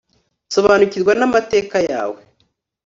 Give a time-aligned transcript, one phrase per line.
[0.47, 2.19] nsobanukirwa n'amateka yawe